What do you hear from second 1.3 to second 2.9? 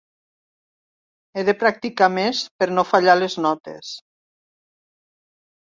He de practicar més per no